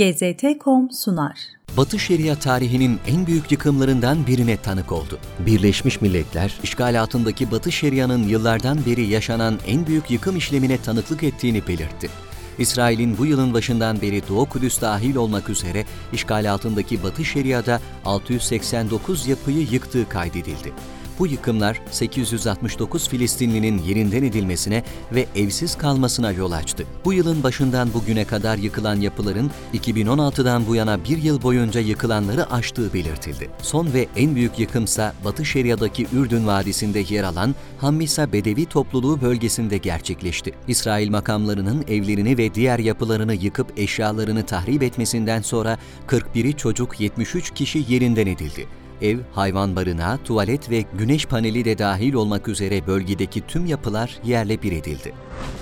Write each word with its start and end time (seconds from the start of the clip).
GZT.com 0.00 0.90
sunar. 0.90 1.38
Batı 1.76 1.98
Şeria 1.98 2.34
tarihinin 2.34 2.98
en 3.06 3.26
büyük 3.26 3.52
yıkımlarından 3.52 4.26
birine 4.26 4.56
tanık 4.56 4.92
oldu. 4.92 5.18
Birleşmiş 5.38 6.00
Milletler, 6.00 6.58
işgal 6.62 7.00
altındaki 7.00 7.50
Batı 7.50 7.72
Şeria'nın 7.72 8.22
yıllardan 8.22 8.78
beri 8.86 9.06
yaşanan 9.06 9.58
en 9.66 9.86
büyük 9.86 10.10
yıkım 10.10 10.36
işlemine 10.36 10.78
tanıklık 10.78 11.22
ettiğini 11.22 11.66
belirtti. 11.66 12.10
İsrail'in 12.58 13.18
bu 13.18 13.26
yılın 13.26 13.54
başından 13.54 14.00
beri 14.00 14.22
Doğu 14.28 14.48
Kudüs 14.48 14.80
dahil 14.80 15.16
olmak 15.16 15.50
üzere 15.50 15.84
işgal 16.12 16.52
altındaki 16.52 17.02
Batı 17.02 17.24
Şeria'da 17.24 17.80
689 18.04 19.26
yapıyı 19.26 19.66
yıktığı 19.70 20.08
kaydedildi. 20.08 20.72
Bu 21.20 21.26
yıkımlar 21.26 21.80
869 21.90 23.08
Filistinlinin 23.08 23.78
yerinden 23.78 24.22
edilmesine 24.22 24.82
ve 25.12 25.26
evsiz 25.36 25.78
kalmasına 25.78 26.32
yol 26.32 26.52
açtı. 26.52 26.86
Bu 27.04 27.12
yılın 27.12 27.42
başından 27.42 27.94
bugüne 27.94 28.24
kadar 28.24 28.58
yıkılan 28.58 29.00
yapıların 29.00 29.50
2016'dan 29.74 30.66
bu 30.66 30.74
yana 30.74 31.04
bir 31.04 31.22
yıl 31.22 31.42
boyunca 31.42 31.80
yıkılanları 31.80 32.52
aştığı 32.52 32.94
belirtildi. 32.94 33.50
Son 33.62 33.92
ve 33.92 34.08
en 34.16 34.34
büyük 34.34 34.58
yıkımsa 34.58 35.14
Batı 35.24 35.44
Şeria'daki 35.44 36.06
Ürdün 36.12 36.46
Vadisi'nde 36.46 37.04
yer 37.08 37.24
alan 37.24 37.54
Hammisa 37.78 38.32
Bedevi 38.32 38.66
topluluğu 38.66 39.20
bölgesinde 39.20 39.78
gerçekleşti. 39.78 40.52
İsrail 40.68 41.10
makamlarının 41.10 41.84
evlerini 41.88 42.38
ve 42.38 42.54
diğer 42.54 42.78
yapılarını 42.78 43.34
yıkıp 43.34 43.78
eşyalarını 43.78 44.46
tahrip 44.46 44.82
etmesinden 44.82 45.42
sonra 45.42 45.78
41'i 46.08 46.56
çocuk 46.56 47.00
73 47.00 47.50
kişi 47.50 47.84
yerinden 47.88 48.26
edildi 48.26 48.66
ev, 49.02 49.18
hayvan 49.32 49.76
barınağı, 49.76 50.18
tuvalet 50.18 50.70
ve 50.70 50.84
güneş 50.98 51.26
paneli 51.26 51.64
de 51.64 51.78
dahil 51.78 52.12
olmak 52.12 52.48
üzere 52.48 52.86
bölgedeki 52.86 53.46
tüm 53.46 53.66
yapılar 53.66 54.18
yerle 54.24 54.62
bir 54.62 54.72
edildi. 54.72 55.12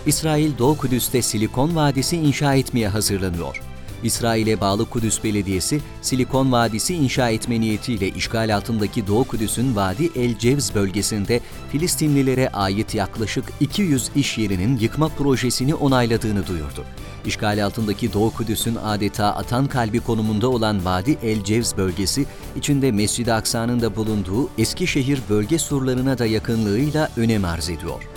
İsrail 0.06 0.58
Doğu 0.58 0.76
Kudüs'te 0.76 1.22
Silikon 1.22 1.76
Vadisi 1.76 2.16
inşa 2.16 2.54
etmeye 2.54 2.88
hazırlanıyor. 2.88 3.67
İsrail'e 4.02 4.60
bağlı 4.60 4.84
Kudüs 4.90 5.24
Belediyesi, 5.24 5.80
Silikon 6.02 6.52
Vadisi 6.52 6.94
inşa 6.94 7.30
etme 7.30 7.60
niyetiyle 7.60 8.08
işgal 8.08 8.56
altındaki 8.56 9.06
Doğu 9.06 9.24
Kudüs'ün 9.24 9.76
Vadi 9.76 10.10
El 10.16 10.38
Cevz 10.38 10.74
bölgesinde 10.74 11.40
Filistinlilere 11.72 12.48
ait 12.48 12.94
yaklaşık 12.94 13.44
200 13.60 14.10
iş 14.14 14.38
yerinin 14.38 14.78
yıkma 14.78 15.08
projesini 15.08 15.74
onayladığını 15.74 16.46
duyurdu. 16.46 16.84
İşgal 17.26 17.64
altındaki 17.64 18.12
Doğu 18.12 18.30
Kudüs'ün 18.30 18.76
adeta 18.76 19.34
atan 19.34 19.66
kalbi 19.66 20.00
konumunda 20.00 20.48
olan 20.48 20.84
Vadi 20.84 21.18
El 21.22 21.44
Cevz 21.44 21.76
bölgesi, 21.76 22.26
içinde 22.56 22.92
Mescid-i 22.92 23.32
Aksa'nın 23.32 23.80
da 23.80 23.96
bulunduğu 23.96 24.50
Eskişehir 24.58 25.20
bölge 25.30 25.58
surlarına 25.58 26.18
da 26.18 26.26
yakınlığıyla 26.26 27.08
önem 27.16 27.44
arz 27.44 27.70
ediyor. 27.70 28.08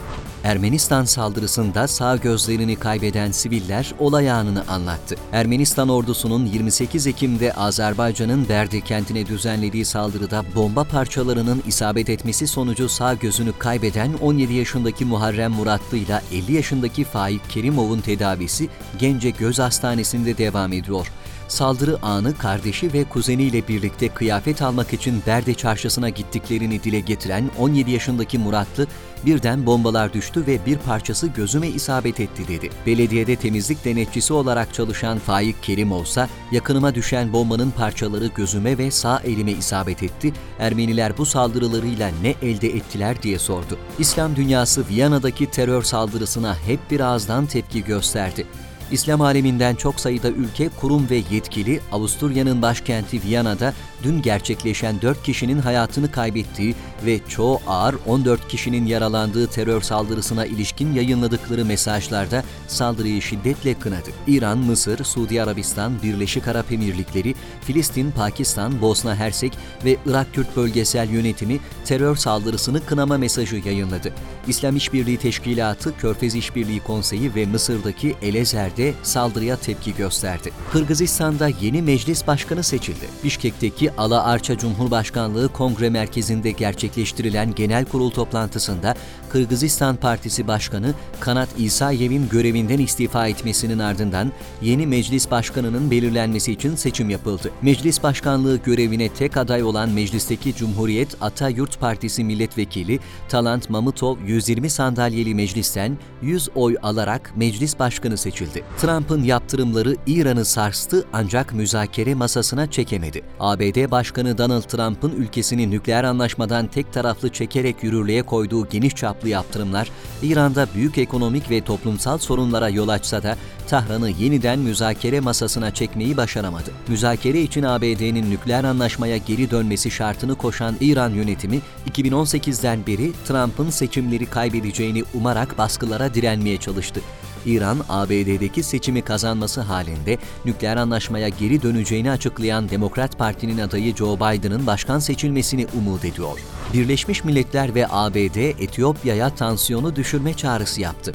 Ermenistan 0.43 1.05
saldırısında 1.05 1.87
sağ 1.87 2.15
gözlerini 2.15 2.75
kaybeden 2.75 3.31
siviller 3.31 3.93
olay 3.99 4.31
anını 4.31 4.63
anlattı. 4.67 5.15
Ermenistan 5.31 5.89
ordusunun 5.89 6.45
28 6.45 7.07
Ekim'de 7.07 7.53
Azerbaycan'ın 7.53 8.49
Berdi 8.49 8.81
kentine 8.81 9.25
düzenlediği 9.27 9.85
saldırıda 9.85 10.43
bomba 10.55 10.83
parçalarının 10.83 11.63
isabet 11.67 12.09
etmesi 12.09 12.47
sonucu 12.47 12.89
sağ 12.89 13.13
gözünü 13.13 13.53
kaybeden 13.59 14.13
17 14.21 14.53
yaşındaki 14.53 15.05
Muharrem 15.05 15.51
Muratlı 15.51 15.97
ile 15.97 16.21
50 16.31 16.53
yaşındaki 16.53 17.03
Faik 17.03 17.49
Kerimov'un 17.49 18.01
tedavisi 18.01 18.69
Gence 18.99 19.29
Göz 19.29 19.59
Hastanesi'nde 19.59 20.37
devam 20.37 20.73
ediyor. 20.73 21.07
Saldırı 21.51 21.97
anı 22.01 22.37
kardeşi 22.37 22.93
ve 22.93 23.03
kuzeniyle 23.03 23.67
birlikte 23.67 24.09
kıyafet 24.09 24.61
almak 24.61 24.93
için 24.93 25.21
Berde 25.27 25.53
çarşısına 25.53 26.09
gittiklerini 26.09 26.83
dile 26.83 26.99
getiren 26.99 27.49
17 27.59 27.91
yaşındaki 27.91 28.39
Muratlı, 28.39 28.87
birden 29.25 29.65
bombalar 29.65 30.13
düştü 30.13 30.47
ve 30.47 30.65
bir 30.65 30.77
parçası 30.77 31.27
gözüme 31.27 31.67
isabet 31.67 32.19
etti 32.19 32.47
dedi. 32.47 32.69
Belediyede 32.85 33.35
temizlik 33.35 33.85
denetçisi 33.85 34.33
olarak 34.33 34.73
çalışan 34.73 35.19
Faik 35.19 35.63
Kerim 35.63 35.91
olsa, 35.91 36.29
yakınıma 36.51 36.95
düşen 36.95 37.33
bombanın 37.33 37.71
parçaları 37.71 38.27
gözüme 38.27 38.77
ve 38.77 38.91
sağ 38.91 39.19
elime 39.19 39.51
isabet 39.51 40.03
etti, 40.03 40.33
Ermeniler 40.59 41.17
bu 41.17 41.25
saldırılarıyla 41.25 42.11
ne 42.21 42.35
elde 42.41 42.67
ettiler 42.67 43.23
diye 43.23 43.39
sordu. 43.39 43.77
İslam 43.99 44.35
dünyası 44.35 44.87
Viyana'daki 44.89 45.51
terör 45.51 45.83
saldırısına 45.83 46.55
hep 46.55 46.91
bir 46.91 46.99
ağızdan 46.99 47.45
tepki 47.45 47.83
gösterdi. 47.83 48.47
İslam 48.91 49.21
aleminden 49.21 49.75
çok 49.75 49.99
sayıda 49.99 50.29
ülke, 50.29 50.69
kurum 50.81 51.09
ve 51.09 51.21
yetkili 51.31 51.79
Avusturya'nın 51.91 52.61
başkenti 52.61 53.23
Viyana'da 53.23 53.73
dün 54.03 54.21
gerçekleşen 54.21 55.01
4 55.01 55.23
kişinin 55.23 55.59
hayatını 55.59 56.11
kaybettiği 56.11 56.75
ve 57.05 57.19
çoğu 57.27 57.61
ağır 57.67 57.95
14 58.07 58.47
kişinin 58.47 58.85
yaralandığı 58.85 59.47
terör 59.47 59.81
saldırısına 59.81 60.45
ilişkin 60.45 60.93
yayınladıkları 60.93 61.65
mesajlarda 61.65 62.43
saldırıyı 62.67 63.21
şiddetle 63.21 63.73
kınadı. 63.73 64.09
İran, 64.27 64.57
Mısır, 64.57 65.03
Suudi 65.03 65.43
Arabistan, 65.43 65.93
Birleşik 66.03 66.47
Arap 66.47 66.71
Emirlikleri, 66.71 67.35
Filistin, 67.61 68.11
Pakistan, 68.11 68.81
Bosna 68.81 69.15
Hersek 69.15 69.57
ve 69.85 69.97
Irak 70.05 70.33
Kürt 70.33 70.55
Bölgesel 70.55 71.09
Yönetimi 71.09 71.59
terör 71.85 72.15
saldırısını 72.15 72.85
kınama 72.85 73.17
mesajı 73.17 73.55
yayınladı. 73.55 74.13
İslam 74.47 74.75
İşbirliği 74.75 75.17
Teşkilatı, 75.17 75.97
Körfez 75.97 76.35
İşbirliği 76.35 76.79
Konseyi 76.79 77.35
ve 77.35 77.45
Mısır'daki 77.45 78.15
Elezer'de 78.21 78.93
saldırıya 79.03 79.55
tepki 79.55 79.95
gösterdi. 79.95 80.51
Kırgızistan'da 80.71 81.49
yeni 81.61 81.81
meclis 81.81 82.27
başkanı 82.27 82.63
seçildi. 82.63 83.05
Bişkek'teki 83.23 83.91
Ala 83.91 84.23
Arça 84.23 84.57
Cumhurbaşkanlığı 84.57 85.49
Kongre 85.53 85.89
Merkezi'nde 85.89 86.51
gerçekleştirilen 86.91 87.55
genel 87.55 87.85
kurul 87.85 88.09
toplantısında 88.09 88.95
Kırgızistan 89.29 89.95
Partisi 89.95 90.47
Başkanı 90.47 90.93
Kanat 91.19 91.49
İsayev'in 91.57 92.29
görevinden 92.29 92.79
istifa 92.79 93.27
etmesinin 93.27 93.79
ardından 93.79 94.31
yeni 94.61 94.87
meclis 94.87 95.31
başkanının 95.31 95.91
belirlenmesi 95.91 96.51
için 96.51 96.75
seçim 96.75 97.09
yapıldı. 97.09 97.51
Meclis 97.61 98.03
başkanlığı 98.03 98.57
görevine 98.57 99.09
tek 99.09 99.37
aday 99.37 99.63
olan 99.63 99.89
meclisteki 99.89 100.55
Cumhuriyet 100.55 101.17
Ata 101.21 101.49
Yurt 101.49 101.79
Partisi 101.79 102.23
milletvekili 102.23 102.99
Talant 103.29 103.69
Mamutov 103.69 104.17
120 104.25 104.69
sandalyeli 104.69 105.35
meclisten 105.35 105.97
100 106.21 106.49
oy 106.55 106.75
alarak 106.81 107.33
meclis 107.35 107.79
başkanı 107.79 108.17
seçildi. 108.17 108.63
Trump'ın 108.77 109.23
yaptırımları 109.23 109.95
İran'ı 110.07 110.45
sarstı 110.45 111.05
ancak 111.13 111.53
müzakere 111.53 112.15
masasına 112.15 112.71
çekemedi. 112.71 113.21
ABD 113.39 113.91
Başkanı 113.91 114.37
Donald 114.37 114.63
Trump'ın 114.63 115.11
ülkesini 115.11 115.71
nükleer 115.71 116.03
anlaşmadan 116.03 116.67
tek 116.67 116.80
taraflı 116.93 117.29
çekerek 117.29 117.83
yürürlüğe 117.83 118.21
koyduğu 118.21 118.69
geniş 118.69 118.95
çaplı 118.95 119.29
yaptırımlar 119.29 119.91
İran'da 120.23 120.67
büyük 120.75 120.97
ekonomik 120.97 121.49
ve 121.49 121.61
toplumsal 121.61 122.17
sorunlara 122.17 122.69
yol 122.69 122.87
açsa 122.87 123.23
da 123.23 123.37
Tahran'ı 123.67 124.09
yeniden 124.09 124.59
müzakere 124.59 125.19
masasına 125.19 125.73
çekmeyi 125.73 126.17
başaramadı. 126.17 126.71
Müzakere 126.87 127.41
için 127.41 127.63
ABD'nin 127.63 128.31
nükleer 128.31 128.63
anlaşmaya 128.63 129.17
geri 129.17 129.51
dönmesi 129.51 129.91
şartını 129.91 130.35
koşan 130.35 130.75
İran 130.81 131.09
yönetimi 131.09 131.59
2018'den 131.91 132.87
beri 132.87 133.11
Trump'ın 133.27 133.69
seçimleri 133.69 134.25
kaybedeceğini 134.25 135.03
umarak 135.13 135.57
baskılara 135.57 136.13
direnmeye 136.13 136.57
çalıştı. 136.57 137.01
İran, 137.45 137.77
ABD'deki 137.89 138.63
seçimi 138.63 139.01
kazanması 139.01 139.61
halinde 139.61 140.17
nükleer 140.45 140.77
anlaşmaya 140.77 141.29
geri 141.29 141.61
döneceğini 141.61 142.11
açıklayan 142.11 142.69
Demokrat 142.69 143.17
Parti'nin 143.17 143.57
adayı 143.57 143.95
Joe 143.95 144.15
Biden'ın 144.15 144.67
başkan 144.67 144.99
seçilmesini 144.99 145.67
umut 145.77 146.05
ediyor. 146.05 146.39
Birleşmiş 146.73 147.23
Milletler 147.23 147.75
ve 147.75 147.87
ABD 147.89 148.35
Etiyopya'ya 148.35 149.35
tansiyonu 149.35 149.95
düşürme 149.95 150.33
çağrısı 150.33 150.81
yaptı. 150.81 151.13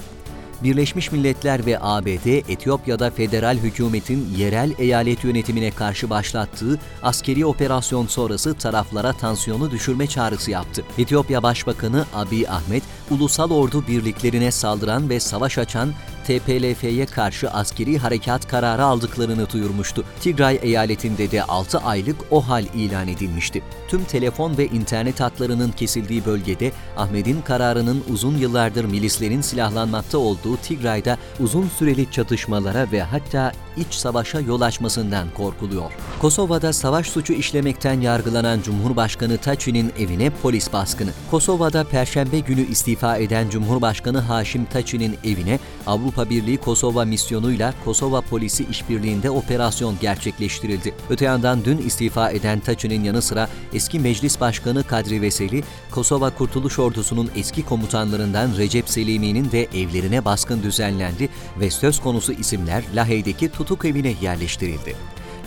Birleşmiş 0.62 1.12
Milletler 1.12 1.66
ve 1.66 1.78
ABD, 1.80 2.26
Etiyopya'da 2.26 3.10
federal 3.10 3.56
hükümetin 3.56 4.28
yerel 4.36 4.72
eyalet 4.78 5.24
yönetimine 5.24 5.70
karşı 5.70 6.10
başlattığı 6.10 6.78
askeri 7.02 7.46
operasyon 7.46 8.06
sonrası 8.06 8.54
taraflara 8.54 9.12
tansiyonu 9.12 9.70
düşürme 9.70 10.06
çağrısı 10.06 10.50
yaptı. 10.50 10.82
Etiyopya 10.98 11.42
Başbakanı 11.42 12.04
Abiy 12.14 12.48
Ahmet, 12.48 12.82
ulusal 13.10 13.50
ordu 13.50 13.84
birliklerine 13.88 14.50
saldıran 14.50 15.08
ve 15.10 15.20
savaş 15.20 15.58
açan 15.58 15.92
TPLF'ye 16.26 17.06
karşı 17.06 17.50
askeri 17.50 17.98
harekat 17.98 18.48
kararı 18.48 18.84
aldıklarını 18.84 19.50
duyurmuştu. 19.50 20.04
Tigray 20.20 20.58
eyaletinde 20.62 21.30
de 21.30 21.42
6 21.42 21.78
aylık 21.78 22.16
OHAL 22.30 22.64
ilan 22.74 23.08
edilmişti. 23.08 23.62
Tüm 23.88 24.04
telefon 24.04 24.58
ve 24.58 24.66
internet 24.66 25.20
hatlarının 25.20 25.72
kesildiği 25.72 26.24
bölgede 26.24 26.72
Ahmet'in 26.96 27.42
kararının 27.42 28.04
uzun 28.12 28.38
yıllardır 28.38 28.84
milislerin 28.84 29.40
silahlanmakta 29.40 30.18
olduğu 30.18 30.56
Tigray'da 30.56 31.18
uzun 31.40 31.68
süreli 31.68 32.10
çatışmalara 32.10 32.92
ve 32.92 33.02
hatta 33.02 33.52
iç 33.76 33.94
savaşa 33.94 34.40
yol 34.40 34.60
açmasından 34.60 35.28
korkuluyor. 35.36 35.92
Kosova'da 36.20 36.72
savaş 36.72 37.06
suçu 37.06 37.32
işlemekten 37.32 38.00
yargılanan 38.00 38.60
Cumhurbaşkanı 38.60 39.38
Taçi'nin 39.38 39.92
evine 39.98 40.30
polis 40.30 40.72
baskını. 40.72 41.10
Kosova'da 41.30 41.84
Perşembe 41.84 42.38
günü 42.38 42.66
istifa 42.66 43.16
eden 43.16 43.50
Cumhurbaşkanı 43.50 44.18
Haşim 44.18 44.64
Taçi'nin 44.64 45.16
evine 45.24 45.58
Avrupa 45.86 46.30
Birliği 46.30 46.56
Kosova 46.56 47.04
misyonuyla 47.04 47.74
Kosova 47.84 48.20
polisi 48.20 48.66
işbirliğinde 48.70 49.30
operasyon 49.30 49.94
gerçekleştirildi. 50.00 50.94
Öte 51.10 51.24
yandan 51.24 51.64
dün 51.64 51.78
istifa 51.78 52.30
eden 52.30 52.60
Taçi'nin 52.60 53.04
yanı 53.04 53.22
sıra 53.22 53.48
eski 53.74 54.00
meclis 54.00 54.40
başkanı 54.40 54.84
Kadri 54.84 55.22
Veseli, 55.22 55.64
Kosova 55.90 56.30
Kurtuluş 56.30 56.78
Ordusu'nun 56.78 57.30
eski 57.36 57.64
komutanlarından 57.64 58.56
Recep 58.56 58.88
Selimi'nin 58.88 59.50
de 59.50 59.62
evlerine 59.64 60.24
baskın 60.24 60.62
düzenlendi 60.62 61.28
ve 61.60 61.70
söz 61.70 62.00
konusu 62.00 62.32
isimler 62.32 62.84
Lahey'deki 62.94 63.48
tutuk 63.66 63.84
evine 63.84 64.14
yerleştirildi. 64.22 64.96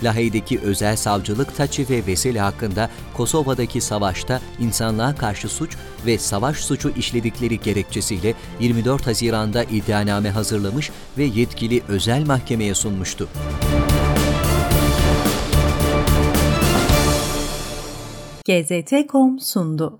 Lahey'deki 0.02 0.60
özel 0.60 0.96
savcılık 0.96 1.56
Taçi 1.56 1.88
ve 1.90 2.06
Veseli 2.06 2.40
hakkında 2.40 2.90
Kosova'daki 3.14 3.80
savaşta 3.80 4.40
insanlığa 4.58 5.14
karşı 5.14 5.48
suç 5.48 5.76
ve 6.06 6.18
savaş 6.18 6.56
suçu 6.56 6.90
işledikleri 6.90 7.60
gerekçesiyle 7.60 8.34
24 8.60 9.06
Haziran'da 9.06 9.64
iddianame 9.64 10.30
hazırlamış 10.30 10.90
ve 11.18 11.24
yetkili 11.24 11.82
özel 11.88 12.26
mahkemeye 12.26 12.74
sunmuştu. 12.74 13.28
GZT.com 18.46 19.38
sundu. 19.40 19.98